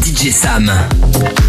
DJ 0.00 0.30
Sam. 0.30 1.43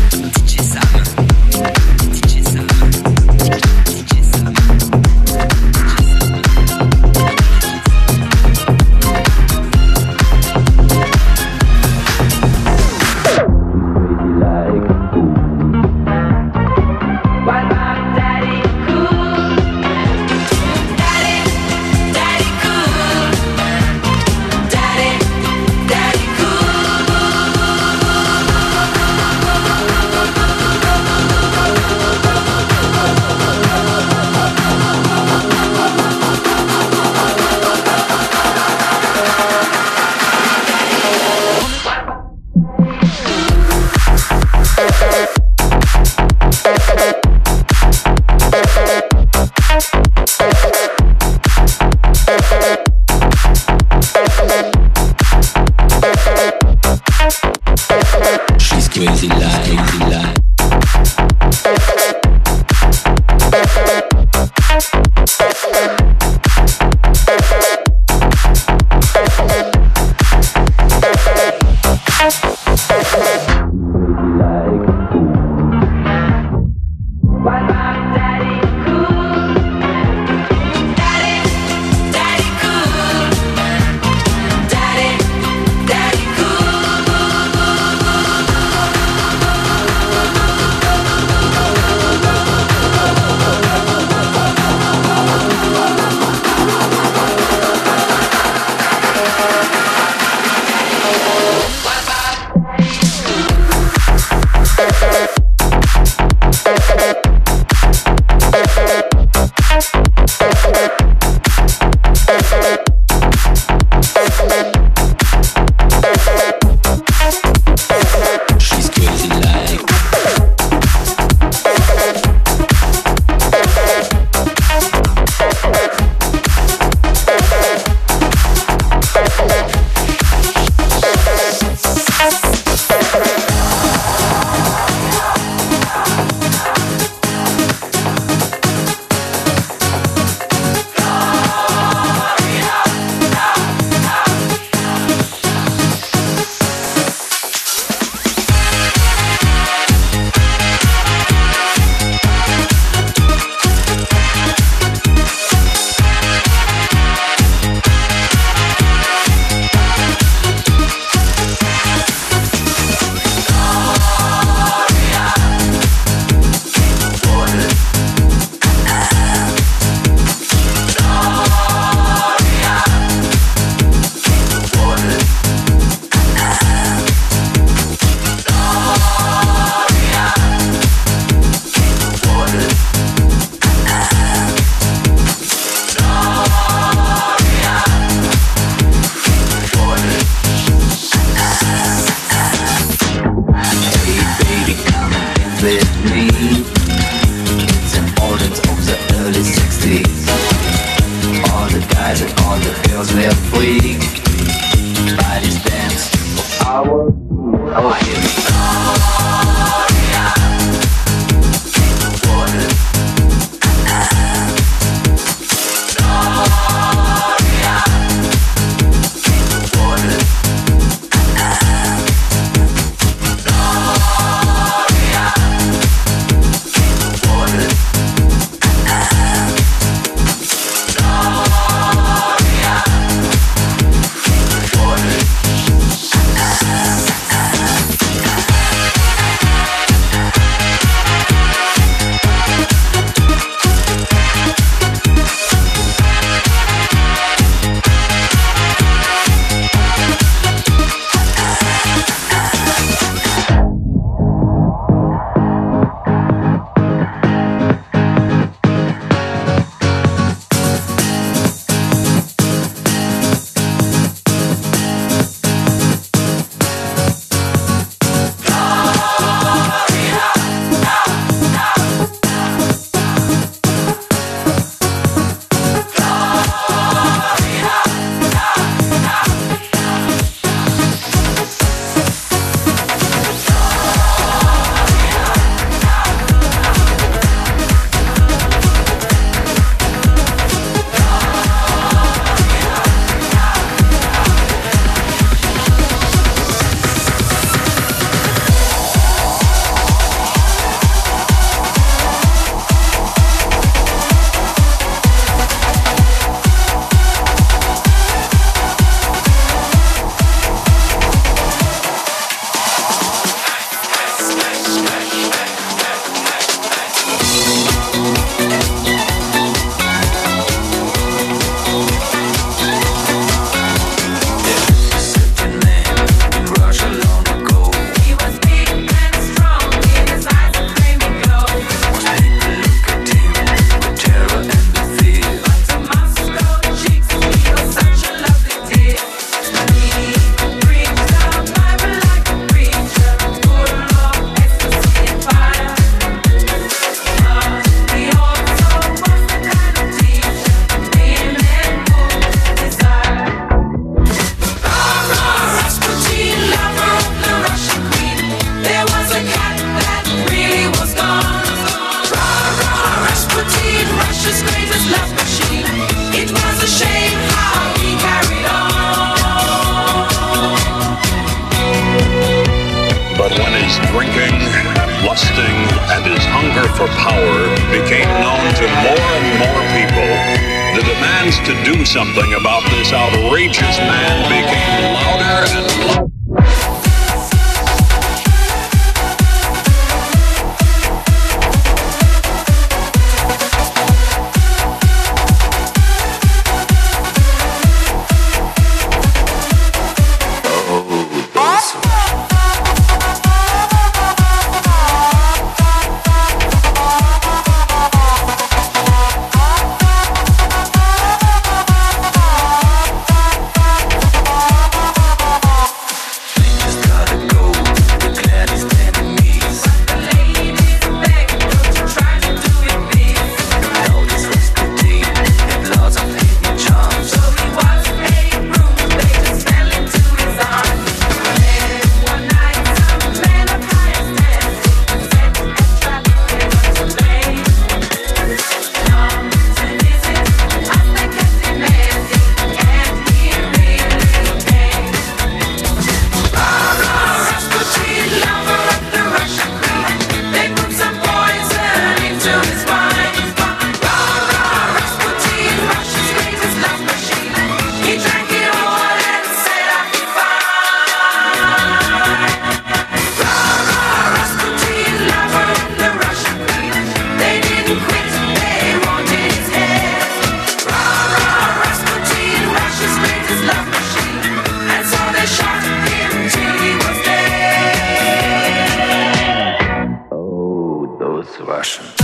Russian. 481.65 481.95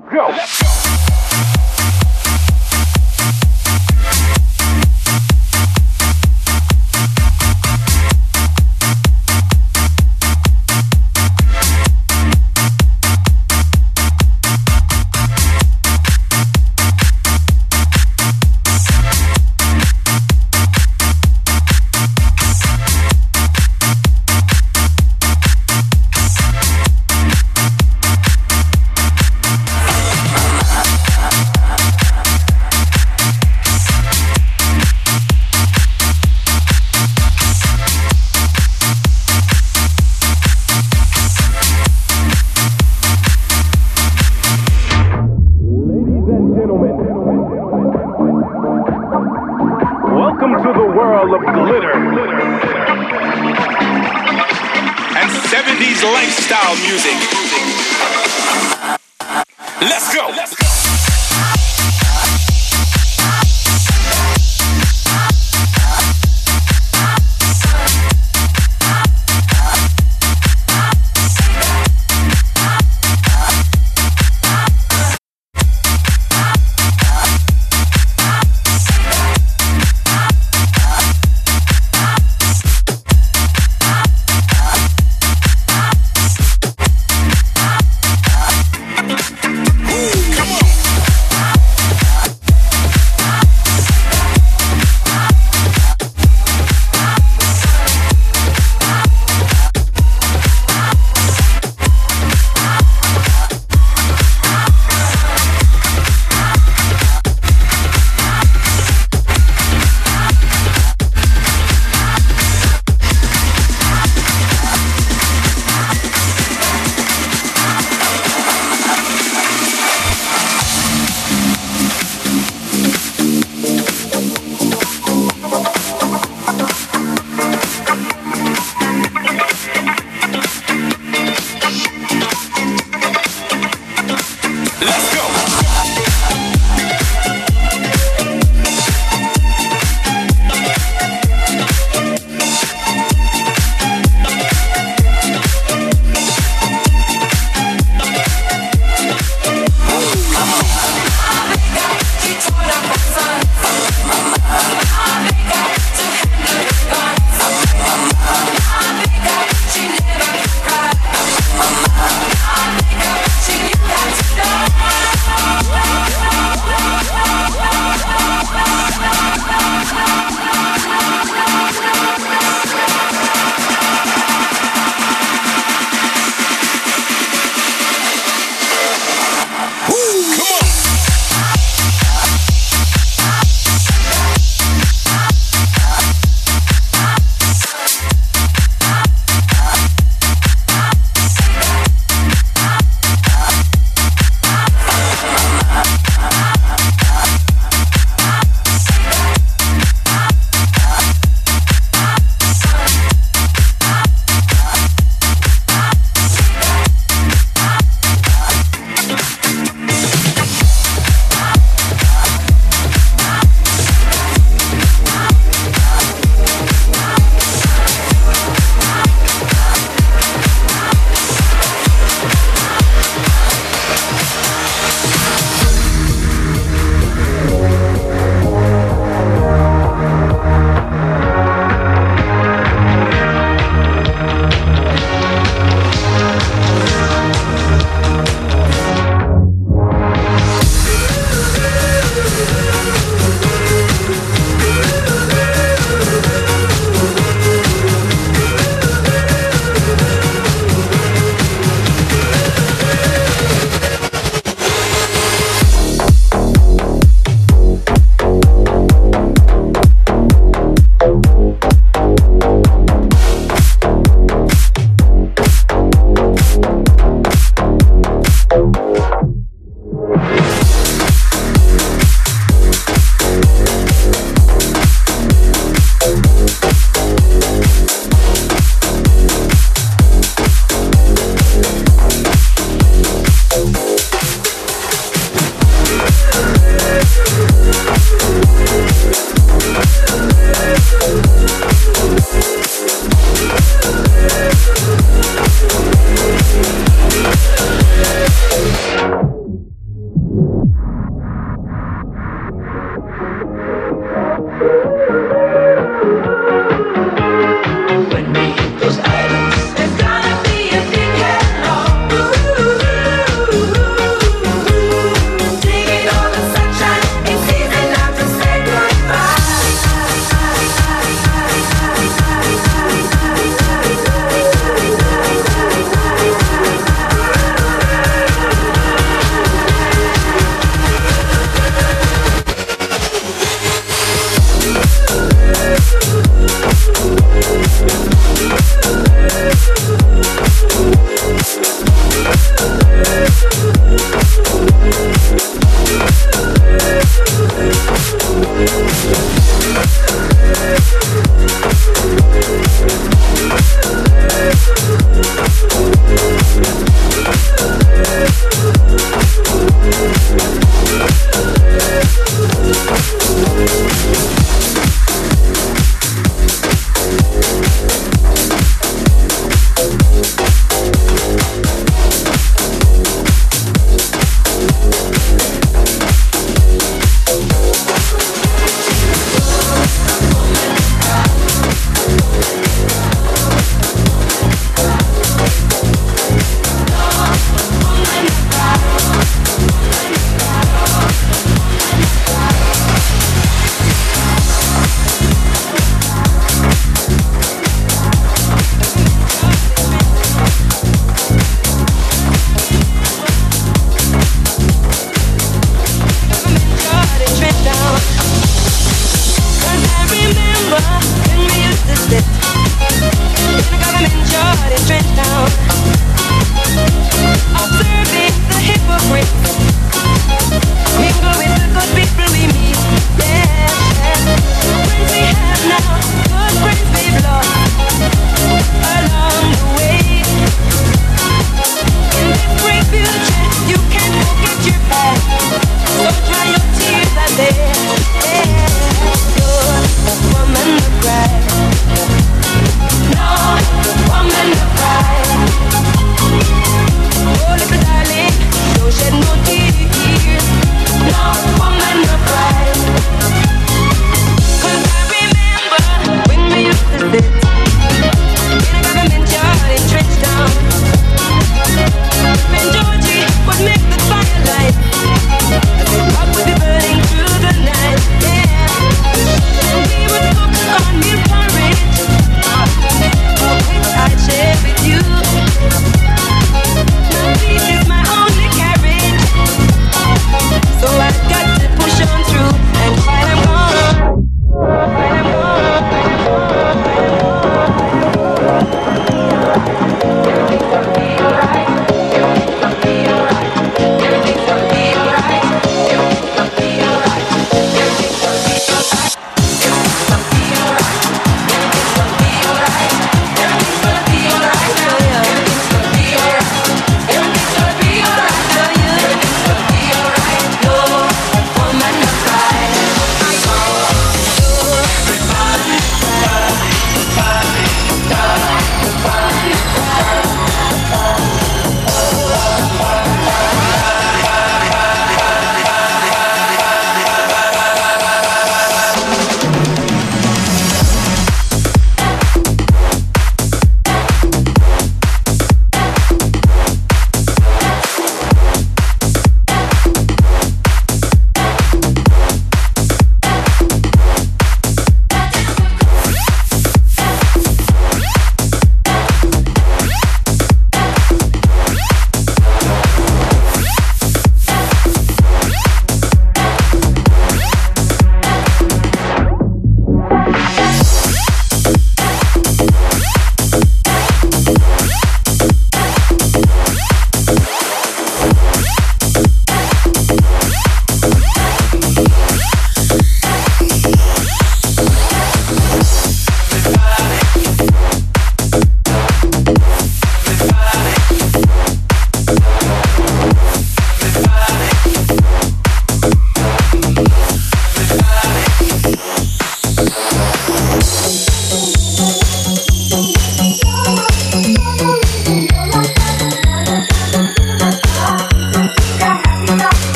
Go! 0.00 0.67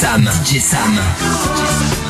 Sam. 0.00 0.24
DJ 0.24 0.60
Sam. 0.60 2.09